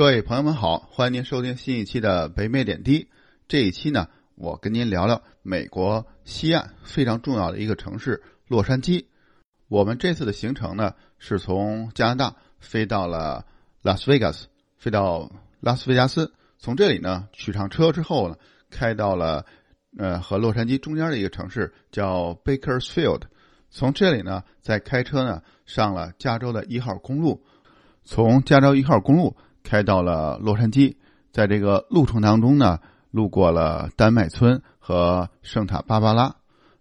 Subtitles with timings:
[0.00, 3.10] 各位朋友们好，欢迎您收听新一期的北美点滴。
[3.48, 9.04] 这一期呢，我跟您聊聊美国西岸非常重要的一个城市洛杉矶。
[9.68, 13.44] 我们这次的行程呢，是从加拿大飞到了
[13.82, 14.46] 拉斯维加斯，
[14.78, 18.36] 飞到拉斯维加斯，从这里呢取上车之后呢，
[18.70, 19.44] 开到了
[19.98, 23.24] 呃和洛杉矶中间的一个城市叫 Bakersfield，
[23.68, 27.44] 从这里呢再开车呢上了加州的一号公路，
[28.02, 29.36] 从加州一号公路。
[29.70, 30.96] 开到了洛杉矶，
[31.30, 32.80] 在这个路程当中呢，
[33.12, 36.34] 路过了丹麦村和圣塔芭芭拉。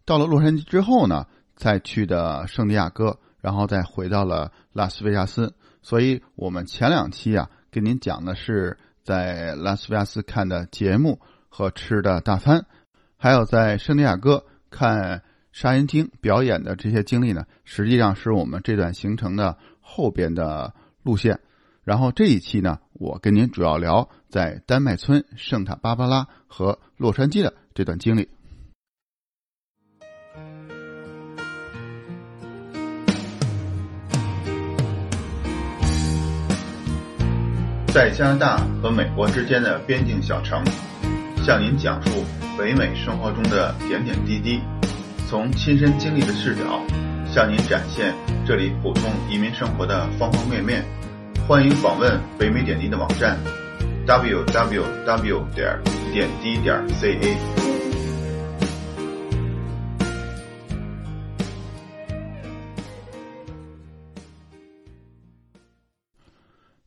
[0.05, 5.53] 到了洛杉矶之后呢，再去的圣地亚哥，然后再回到了拉斯维加斯。
[5.83, 12.65] 所以我们前两期啊，跟您讲的是在拉斯维加斯看的节目和吃的大餐，
[13.17, 21.39] 还有在圣地亚哥看沙音厅表演的这些经历呢，实际上是我们这段行程的后边的路线。
[21.83, 28.29] 然后这一期呢，我跟您主要聊在丹麦村、圣塔芭芭拉和洛杉矶的这段经历。
[37.91, 40.63] 在加拿大和美国之间的边境小城，
[41.43, 42.23] 向您讲述
[42.55, 44.61] 北美生活中的点点滴滴，
[45.27, 46.83] 从亲身经历的视角，
[47.33, 48.13] 向您展现
[48.45, 50.85] 这里普通移民生活的方方面面。
[51.49, 53.35] 欢迎访问北美点滴的网站
[54.05, 55.81] ，www 点
[56.13, 57.37] 点滴点 ca。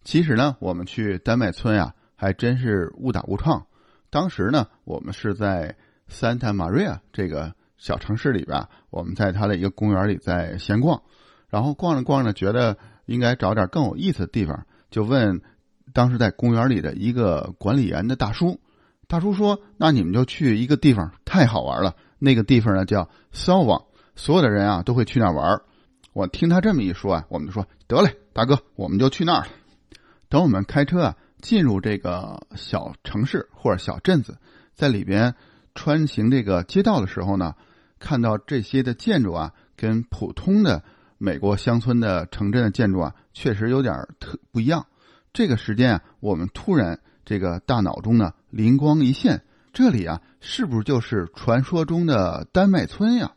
[0.04, 3.66] 其实呢，我们去丹麦村呀，还真是误打误撞。
[4.10, 5.74] 当时呢，我们是在
[6.08, 11.02] Santa Maria 这个小城市里边，我们在它的一个公园里在闲逛，
[11.48, 12.78] 然后逛着逛着，觉得。
[13.12, 15.42] 应该找点更有意思的地方，就问
[15.92, 18.58] 当时在公园里的一个管理员的大叔。
[19.06, 21.94] 大叔说：“那你们就去一个地方，太好玩了。
[22.18, 23.84] 那个地方呢叫 s o v a
[24.16, 25.60] 所有的人啊都会去那玩。”
[26.14, 29.46] 我听他这么一说啊，我们就说：“得嘞，大哥，我们就去那儿。”
[30.30, 34.38] 等我们开车啊进入这个小城市或者小镇子，
[34.74, 35.34] 在里边
[35.74, 37.54] 穿行这个街道的时候呢，
[37.98, 40.82] 看到这些的建筑啊，跟普通的。
[41.22, 44.86] 美国乡村的城镇的建筑啊，确实有点特不一样。
[45.32, 53.30] 这个时间啊，我们突然这个大脑中呢灵光一现，这里啊是不是就是传说中的丹麦村呀？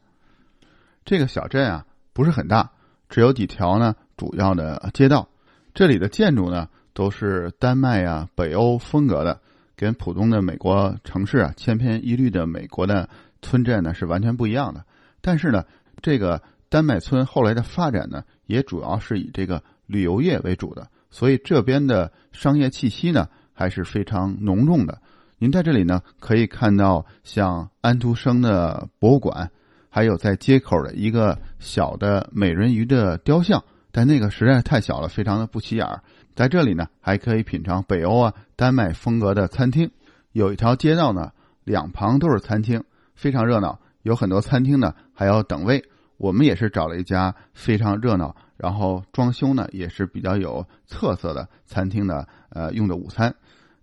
[1.05, 2.71] 这个小镇啊不是很大，
[3.07, 5.29] 只有几条呢主要的街道。
[5.75, 9.41] 这里的建筑呢都是丹麦呀北欧风格的，
[9.75, 13.07] 跟普通的美国城市啊千篇一律的美国的
[13.43, 14.83] 村镇呢是完全不一样的。
[15.21, 15.65] 但是呢，
[16.01, 16.41] 这个。
[16.75, 25.01] 丹麦村后来的发展呢，也主要是以这个旅游业为主的，所以这边的商业气息呢还是非常浓重的。
[25.37, 29.51] 您在这里呢可以看到像安徒生的博物馆，
[29.89, 36.03] 还有在街口的一个小的美人鱼的雕像，但那个实在是太小了，非常的不起眼儿。
[36.35, 39.91] 在这里呢还可以品尝北欧啊丹麦风格的餐厅，
[40.33, 41.31] 有一条街道呢
[41.63, 42.83] 两旁都是餐厅，
[43.15, 45.85] 非常热闹，有很多餐厅呢还要等位。
[46.17, 53.35] 我们也是找了一家非常热闹，然后装修呢也是比较有特色的餐厅的，呃，用的午餐。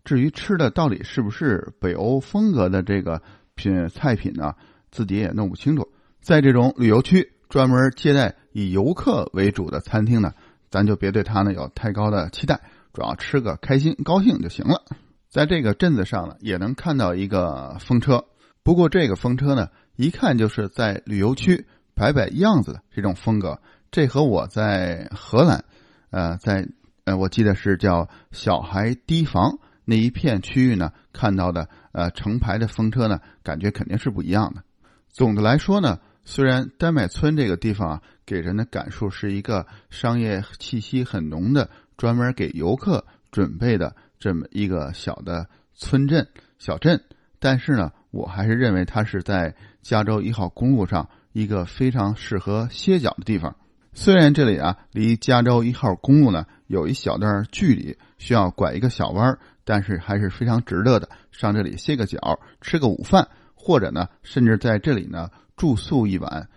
[0.04, 3.22] 至于吃的到底是不是北欧风格的这个
[3.54, 4.54] 品菜品呢，
[4.90, 5.86] 自己也弄不清楚。
[6.20, 10.32] 在这种旅游区专门接待以游客为主的餐厅呢，
[10.70, 12.60] 咱就别对它呢有太高的期待，
[12.92, 14.82] 主要吃个开心高兴就行了。
[15.28, 18.24] 在这个镇子上呢，也能看到一个风车，
[18.62, 21.66] 不过这个风车呢，一看就是在旅游区。
[22.02, 23.60] 摆摆样子的这种风格，
[23.92, 25.64] 这和我在荷兰，
[26.10, 26.66] 呃，在
[27.04, 34.64] 呃，我记得是叫小孩堤防那一片区域呢，看到的呃成排的风车呢，感觉肯定是不一样的。
[35.10, 46.26] 总的来说呢，虽然丹麦村这个地方啊，给人的感受是一个商业气息很浓的、专门给游客准备的这么一个小的村镇
[46.58, 47.00] 小镇，
[47.38, 51.08] 但是呢，我还是认为它是在加州一号公路上。
[51.32, 53.56] 一个非常适合歇脚的地方。
[53.94, 61.10] 虽然这里啊离加州一号公路呢有一小段距离，需要拐一个小弯，但是还是非常值得的。
[61.30, 66.48] 上这里歇个脚，吃个午饭，或者呢，甚至在这里呢住宿一晚。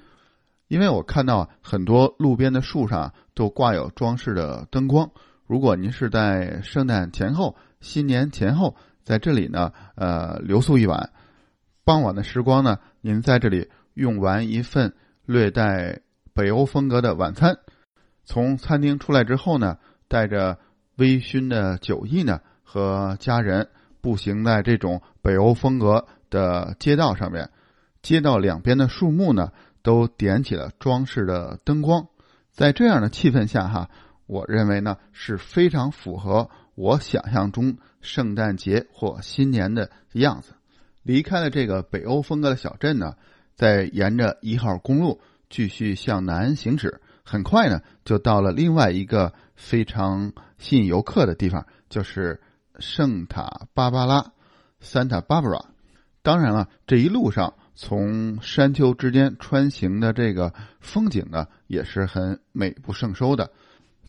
[0.69, 5.11] 因为我看到很多路边的树上都挂有装饰的灯光。
[5.45, 11.11] 如果您是在圣诞前后、新年前后在这里呢，呃，留宿一晚，
[11.83, 13.69] 傍晚的时光呢，您在这里。
[13.95, 14.93] 用完一份
[15.25, 16.01] 略带
[16.33, 17.57] 北欧风格的晚餐，
[18.23, 20.59] 从餐厅出来之后呢，带着
[20.97, 23.69] 微醺的酒意呢，和家人
[24.01, 27.49] 步行在这种北欧风格的街道上面，
[28.01, 29.51] 街道两边的树木呢
[29.81, 32.07] 都点起了装饰的灯光，
[32.51, 33.89] 在这样的气氛下哈，
[34.27, 40.53] 我认为呢是非常符合我想象中圣诞节或新年的样子。
[41.01, 43.13] 离开了这个北欧风格的小镇呢，
[43.55, 52.41] 在沿着一号公路继续向南行驶，很快呢就到了另外一个非常吸引游客的地方，就是
[52.79, 54.33] 圣塔芭芭拉
[54.81, 55.65] （Santa Barbara）。
[56.21, 63.51] 当然了，这一路上从山丘之间穿行的这个风景呢，也是很美不胜收的。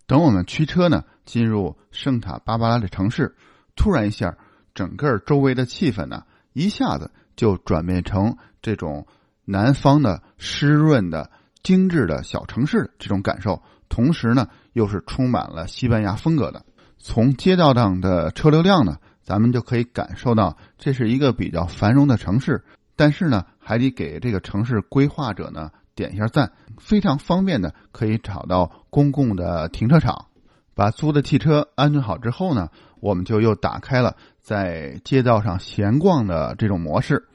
[0.06, 3.37] 等我们驱车呢进入圣塔芭芭拉的城市，
[3.75, 4.38] 突然一下，
[4.75, 6.25] 整个周围的气氛呢。
[6.52, 9.06] 一下子就转变成这种
[9.46, 11.31] 南方的湿润的
[11.62, 16.62] 精致的小城市这种感受，同时呢，又是充满了西班牙风格的。
[16.98, 22.62] 从街道上的车流量呢，咱们就可以感受到这是一个比较繁荣的城市。
[22.96, 30.26] 但是呢，还得给这个城市规划者呢点一下赞，非常方便的可以找到公共的停车场。
[30.75, 32.69] 把租的汽车安顿好之后呢，
[33.00, 34.16] 我们就又打开了。
[34.40, 37.28] 在街道上闲逛的这种模式，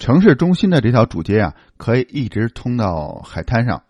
[0.00, 3.82] 城市中心的这条主街啊，可以一直通到海滩上。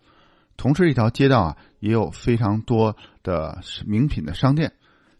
[0.57, 4.73] 同时，这条街道啊，也有非常多的名品的商店。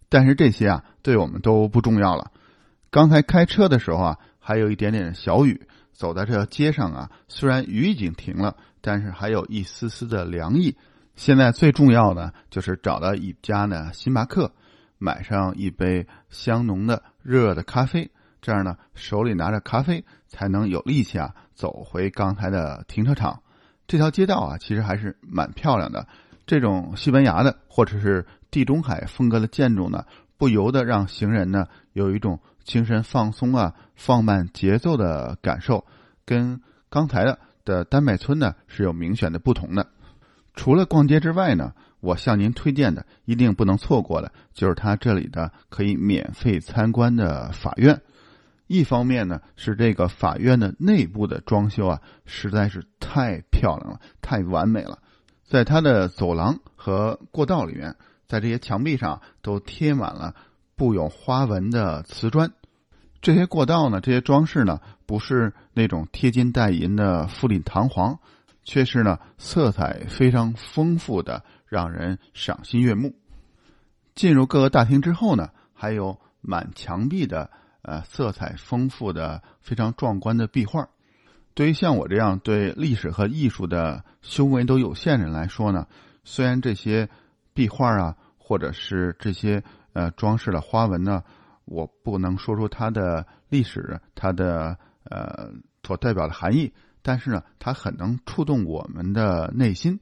[0.09, 2.31] 但是这些啊，对我们都不重要了。
[2.89, 5.61] 刚才开车的时候啊，还有一点点小雨。
[5.93, 10.75] 走在这条街上啊，虽然雨已经停了，但是还有一丝丝的凉意。
[11.15, 14.51] 现在最重要的就是找到一家呢星巴克。
[14.97, 18.11] 买上一杯香浓的热的咖啡，
[18.41, 23.41] 这样呢，手里拿着咖啡才能有力气啊，走回刚才的停车场。
[23.87, 26.07] 这条街道啊，其实还是蛮漂亮的。
[26.47, 30.05] 这种西班牙的或者是地中海风格的建筑呢，
[30.37, 35.85] 不由得让行人呢有一种精神放松啊、放慢节奏的感受，
[36.25, 39.87] 跟刚才的的丹麦村呢是有明显的不同的。
[40.55, 41.73] 除了逛街之外呢。
[42.01, 48.01] 我向您推荐的一定不能错过的，就是它这里的可以免费参观的法院。
[48.71, 54.99] 一方面呢，是这个法院的内部的装修啊，实在是太漂亮了，太完美了。
[55.43, 57.95] 在它的走廊和过道里面，
[58.27, 60.33] 在这些墙壁上都贴满了
[60.75, 62.51] 布有花纹的瓷砖。
[63.21, 68.17] 这些过道呢，这些装饰呢，不是那种贴金戴银的富丽堂皇，
[68.63, 71.43] 却是呢色彩非常丰富的。
[71.71, 73.15] 让人赏心悦目。
[74.13, 77.49] 进入各个大厅之后呢，还有满墙壁的
[77.81, 80.89] 呃色彩丰富的、非常壮观的壁画。
[81.53, 85.87] 对于像我这样对历史和艺术的修为都有限人来说呢，
[86.23, 87.09] 虽然这些
[87.53, 89.63] 壁画啊，或者是这些
[89.93, 91.23] 呃装饰的花纹呢，
[91.65, 95.49] 我不能说出它的历史、它的呃
[95.85, 99.99] 所代表的含义，但是呢，它很能触动我们的内心。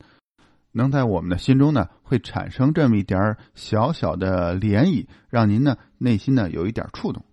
[0.71, 7.25] 能在我们的心中呢，会产生这么一点小小的涟漪，让您呢内心呢有一点触动。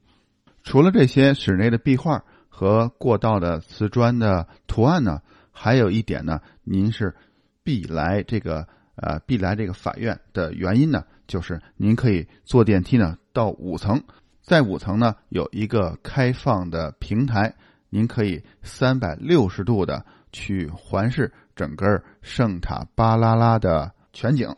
[0.66, 5.22] 除了这些室内的壁画和过道的瓷砖的图案呢，
[5.52, 7.14] 还有一点呢，您是
[7.62, 8.66] 必来这个
[8.96, 14.02] 呃必来这个法院的原因呢，就是您可以坐电梯呢到五层，
[14.42, 17.54] 在五层呢有一个开放的平台，
[17.88, 21.32] 您可以三百六十度的去环视。
[21.54, 24.54] 整个圣塔巴拉拉的全景，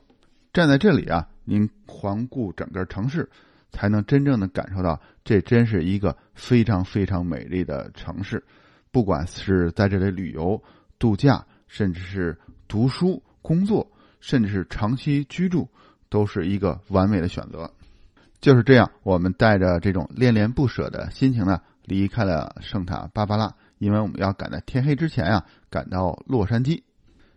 [0.52, 3.30] 站在这里啊，您环顾整个城市，
[3.70, 8.44] 才能真正的感受到，这真是一个非常非常美丽的城市。
[8.90, 10.62] 不管是在这里旅游、
[10.98, 15.68] 度假，甚至是读书、工作，甚至是长期居住，
[16.08, 17.70] 都是一个完美的选择。
[18.40, 26.82] 就是这样，我们带着这种恋恋不舍的心情呢，离开了圣塔芭芭拉，因为我们要赶在天黑之前呀，赶到洛杉矶。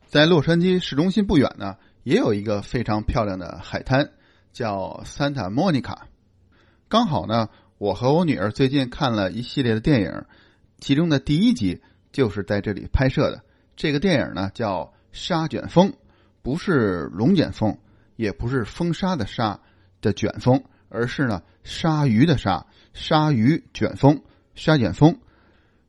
[0.05, 4.11] 在洛杉矶市中心不远呢，也有一个非常漂亮的海滩，
[4.53, 5.97] 叫 Santa Monica。
[6.91, 10.25] 刚好呢，我和我女儿最近看了一系列的电影，
[10.81, 11.81] 其中的第一集
[12.11, 13.41] 就是在这里拍摄的。
[13.77, 14.83] 这个电影呢叫
[15.13, 15.91] 《沙卷风》，
[16.41, 17.77] 不是龙卷风，
[18.17, 19.61] 也不是风沙的沙
[20.01, 24.21] 的卷风，而是呢鲨鱼的鲨，鲨鱼卷风，
[24.53, 25.17] 沙卷风。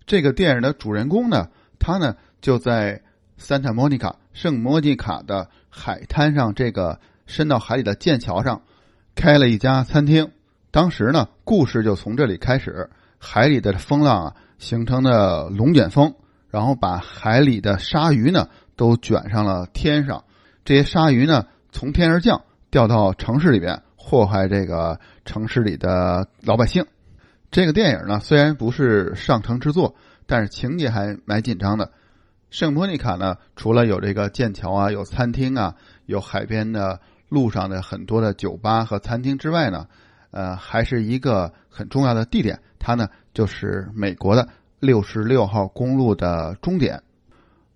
[0.06, 1.48] 这个电影的主人公呢，
[1.80, 3.02] 他呢就在。
[3.40, 8.62] Santa Monica 圣莫妮卡的海滩上，这个伸到海里的剑桥上，
[9.16, 10.30] 开了一家餐厅。
[10.72, 12.90] 当时呢，故事就从这里开始。
[13.24, 16.12] 海里的风浪啊，形成的龙卷风，
[16.50, 20.24] 然后把海里的鲨鱼呢都卷上了天上。
[20.64, 26.84] 这些鲨鱼呢，从天而降，掉到城市里边，祸害这个城市里的老百姓。
[27.52, 29.94] 这个电影呢，虽然不是上乘之作，
[30.26, 31.92] 但是情节还蛮紧张的。
[32.50, 35.76] 圣莫妮卡呢，除了有这个剑桥啊，有餐厅啊，
[36.06, 36.98] 有海边的
[37.28, 39.86] 路上的很多的酒吧和餐厅之外呢，
[40.32, 42.58] 呃，还是一个很重要的地点。
[42.80, 44.48] 它呢，就是美国的
[44.80, 47.04] 六十六号公路的终点。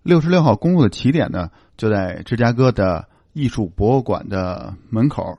[0.02, 5.38] 六十六号公路的起点呢，就在芝加哥的艺术博物馆的门口，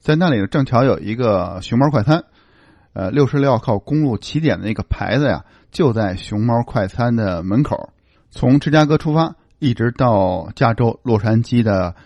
[0.00, 2.24] 在那里呢，正巧有一个熊猫快餐。
[2.92, 7.90] 呃，六十六号公路起点的那个牌子呀，就在熊猫快餐的门口。
[8.30, 11.96] 从芝加哥出发，一直到加州洛杉矶的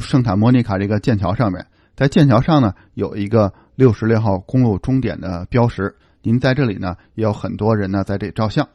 [0.00, 1.66] 圣塔莫尼卡这个剑桥上面，
[2.00, 5.94] 在剑桥上呢，有一个六十六号公路终点的标识。
[6.22, 8.66] 您在这里呢，也有很多人呢在这里照相。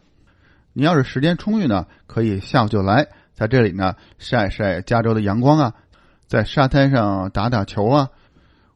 [0.73, 5.73] 你要是时间充裕呢，可以下午就来，在这里呢晒晒加州的阳光啊，
[6.27, 8.09] 在沙滩上打打球啊。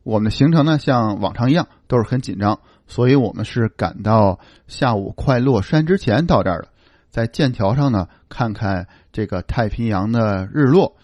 [0.02, 6.70] 我们的行程呢，像往常一样都是很紧张，所以我们是赶到下午快落山之前到这儿的，
[7.12, 10.96] 在剑桥上呢看看这个太平洋的日落，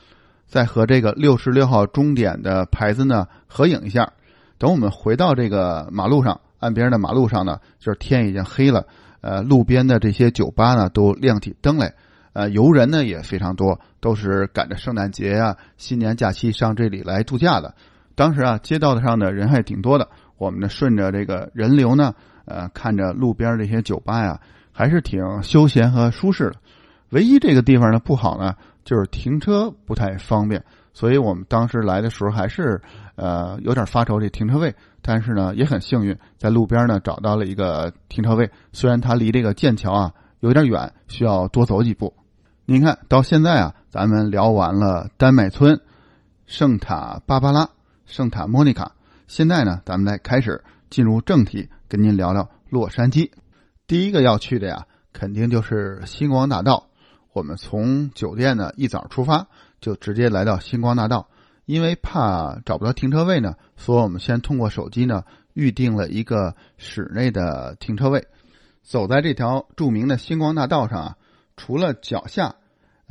[0.56, 4.14] 再和这个六十六号终点的牌子呢合影一下。
[4.58, 8.86] 等我们回到这个马路上，岸边的马路上呢，就是天已经黑了。
[9.20, 11.94] 呃，路边的这些酒吧呢，都亮起灯来，
[12.32, 17.76] 呃，游人呢也非常多，都是赶着圣诞节呀、新年假期上这里来度假的。
[18.16, 20.08] 当时啊，街道上的人还挺多的。
[20.38, 22.14] 我们呢，顺着这个人流呢，
[22.46, 24.40] 呃，看着路边这些酒吧呀，
[24.72, 26.56] 还是挺休闲和舒适的。
[27.10, 30.64] 唯一这个地方呢不好呢，就是停车不太方便。
[30.94, 32.82] 所以我们当时来的时候还是
[33.18, 38.50] 呃有点发愁这停车位，但是呢也很幸运，在路边呢找到了一个停车位。
[38.72, 42.14] 虽然它离这个剑桥啊有点远，需要多走几步。
[42.66, 45.82] 您看到现在啊，咱们聊完了丹麦村、
[46.46, 47.70] 圣塔芭芭拉、
[48.06, 48.94] 圣塔莫妮卡，
[49.28, 53.32] 现在呢咱们来开始进入正题，跟您聊聊洛杉矶。
[53.86, 56.88] 第一个要去的呀，肯定就是星光大道。
[57.36, 59.48] 我们从酒店呢一早出发。
[59.82, 61.30] 就直接来到星光大道，
[61.66, 68.26] 因为怕找不到停车位呢，所以我们先通过手机呢预定了一个室内的停车位。
[68.82, 71.18] 走在这条著名的星光大道上啊，
[71.56, 72.56] 除了脚下，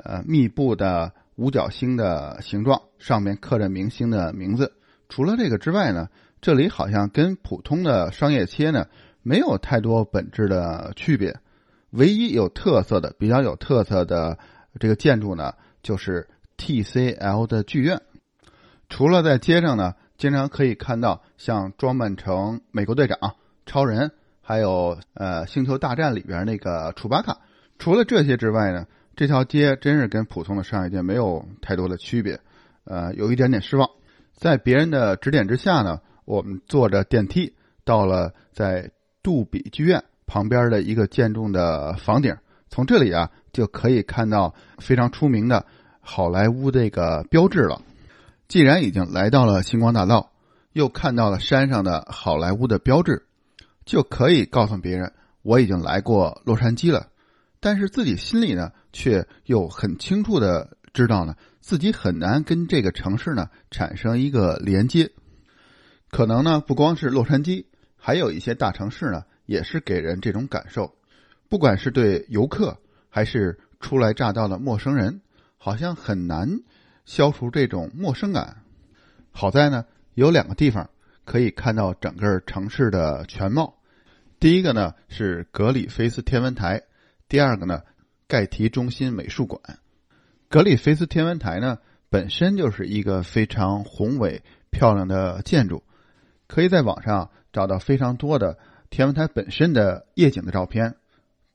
[0.02, 4.72] 呃，密布的五角星的形状，上面刻着明星的名字，
[5.08, 6.08] 除了这个之外呢，
[6.40, 8.86] 这里好像跟普通的商业街呢
[9.22, 11.38] 没有太多本质的区别。
[11.94, 14.38] 唯一有特色的、比较有特色的
[14.78, 16.28] 这个建筑呢，就是。
[16.56, 18.00] TCL 的剧院，
[18.88, 23.18] 除了在街上呢，经常可以看到像装扮成美国队长、
[23.66, 27.40] 超人，还有呃《星球大战》里边那个楚巴卡。
[27.76, 28.86] 除了这些之外呢，
[29.16, 32.38] 这条街真是跟普通的商业街没有太多的区别，
[32.84, 33.90] 呃，有一点点失望。
[34.32, 37.52] 在别人的指点之下呢，我们坐着电梯
[37.84, 38.92] 到了在
[39.24, 42.36] 杜比剧院旁边的一个建筑的房顶，
[42.68, 45.64] 从这里啊就可以看到非常出名的。
[46.00, 47.80] 好莱坞这个标志了。
[48.48, 50.32] 既然已经来到了星光大道，
[50.72, 53.26] 又看到了山上的好莱坞的标志，
[53.84, 55.12] 就可以告诉别人
[55.42, 57.06] 我已经来过洛杉矶了。
[57.60, 65.12] 但是自己心里呢，却又很清楚的知道呢，自己很难跟这个城市呢产生一个连接。
[66.10, 70.94] 可能呢，不光是洛杉矶，还有一些大城市呢，也是给人这种感受。
[71.48, 75.20] 不管是对游客，还是初来乍到的陌生人。
[75.56, 76.60] 好像很难
[77.06, 78.58] 消除这种陌生感。
[79.30, 80.90] 好在呢，有两个地方
[81.24, 83.78] 可以看到整个城市的全貌。
[84.38, 86.82] 第一个呢是格里菲斯天文台，
[87.30, 87.80] 第二个呢
[88.28, 89.78] 盖提中心美术馆。
[90.50, 91.78] 格里菲斯天文台呢
[92.10, 95.82] 本身就是一个非常宏伟漂亮的建筑，
[96.46, 98.58] 可以在网上找到非常多的
[98.94, 100.94] 天文台本身的夜景的照片。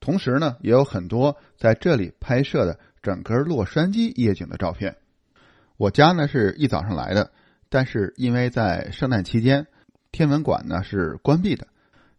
[0.01, 2.77] 同时呢，也有很多在这里拍摄的。
[3.01, 4.97] 整个洛杉矶夜景的照片，
[5.77, 7.31] 我家呢是一早上来的，
[7.69, 9.67] 但是因为在圣诞期间，
[10.11, 11.65] 天文馆呢是关闭的。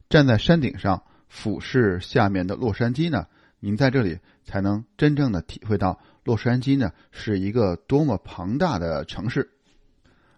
[0.09, 3.27] 站在山顶上俯视下面的洛杉矶呢，
[3.59, 9.50] 您在这里才能真正的体会到洛杉矶呢是一个多么庞大的城市。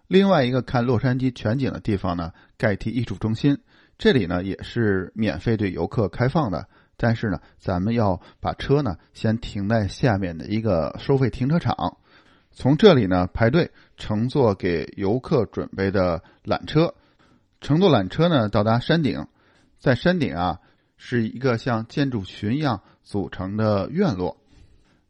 [0.09, 3.59] 另外一个看洛杉矶全景的地方呢，盖蒂艺术中心，
[4.03, 6.67] 这里呢也是免费对游客开放的。
[6.97, 11.99] 但是呢，咱们要把车呢先停在下面的一个收费停车场，
[12.51, 16.95] 从这里呢排队乘坐给游客准备的缆车，
[17.61, 19.29] 乘坐缆车呢到达山顶，
[19.79, 20.59] 在山顶啊
[20.97, 24.37] 是一个像建筑群一样组成的院落，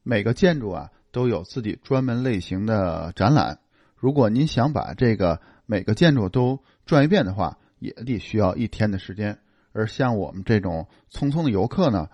[0.02, 3.58] 每个建筑啊都有自己专门类型的展览。
[3.96, 9.38] 如果您想把这个每个建筑都转一遍的话，也得需要一天的时间。
[9.72, 12.08] 而像我们这种匆匆的游客呢，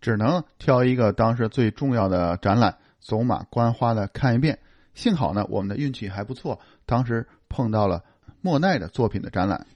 [0.00, 4.58] 只能挑一个当时最重要的展览，走马观花的看一遍。
[4.94, 8.02] 幸好呢，我们的运气还不错，当时碰到了
[8.40, 9.66] 莫奈的作品的展览。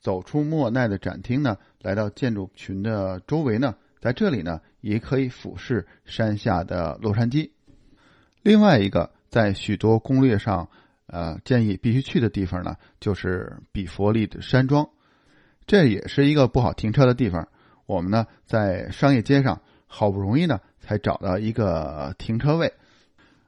[0.00, 7.50] 走出莫奈的展厅呢，来到建筑群的周围呢，在这里呢，也可以俯视山下的洛杉矶。
[8.42, 10.68] 另外一个，在许多攻略上，
[11.06, 14.88] 呃，建议必须去的地方呢，就是比佛利的山庄。
[15.66, 17.48] 这也是一个不好停车的地方。
[17.86, 22.72] 我们呢，在商业街上好不容易呢，才找到一个停车位。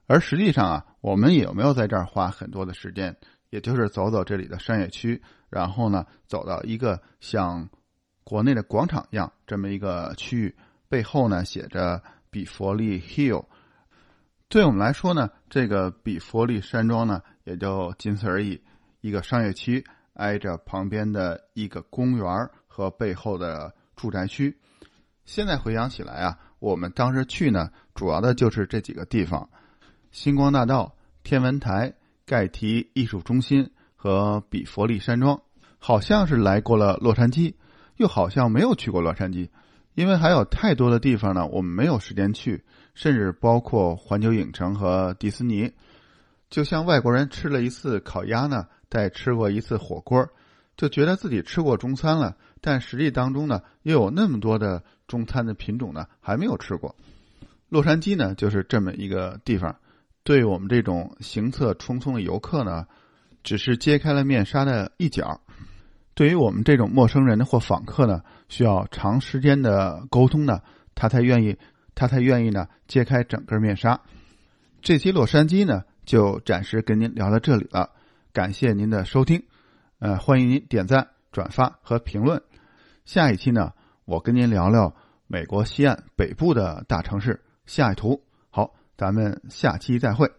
[0.07, 3.17] 而实际上啊，我们也没有在这儿花很多的时间？
[3.51, 7.69] 也就是走走这里的商业区，然后呢，走到一个像
[8.25, 10.55] 国内的广场一样这么一个区域，
[10.89, 13.45] 背后呢写着比佛利 Hill。
[14.49, 18.61] 对我们来说呢，这个比佛利山庄呢，也就仅此而已，
[19.01, 19.83] 一个商业区。
[20.19, 24.57] 挨着旁边的一个公园和背后的住宅区，
[25.27, 29.51] 现在回想起来啊，我们当时去呢，主要的就是这几个地方：
[30.11, 31.93] 星光大道、天文台、
[32.25, 35.39] 盖提艺术中心和比佛利山庄。
[35.79, 37.53] 好像是来过了洛杉矶，
[37.99, 39.51] 又好像没有去过洛杉矶，
[39.93, 45.75] 因为还有太多的地方呢，我们没有时间去，甚至包括环球影城和迪斯尼。
[46.51, 48.67] 就像外国人吃了一次烤鸭呢。
[48.89, 50.29] 再吃过一次火锅，
[50.77, 52.37] 就觉得自己吃过中餐了。
[52.61, 56.95] 但实际当中呢，又有那么多的中餐的品种呢，还没有吃过。
[57.69, 59.77] 洛杉矶呢，就是这么一个地方，
[60.23, 62.87] 对我们这种行色匆匆的游客呢，
[63.43, 65.41] 只是揭开了面纱的一角。
[66.15, 70.61] 对于我们这种陌生人或访客呢，需要长时间的沟通呢，
[70.95, 71.57] 他才愿意，
[71.97, 74.01] 他才愿意呢，揭开整个面纱。
[74.81, 77.91] 这期洛杉矶呢，就暂时跟您聊到这里了。
[78.33, 79.43] 感谢您的收听，
[79.99, 82.43] 呃，欢迎您点赞、转发和评论。
[83.05, 83.73] 下一期呢，
[84.05, 84.95] 我跟您聊聊
[85.27, 87.43] 美国西岸北部的大城市。
[87.67, 90.31] 下一图，好，咱们下期再会。